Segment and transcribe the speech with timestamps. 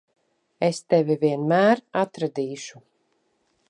[0.67, 2.87] Es tevi vienmēr atradīšu.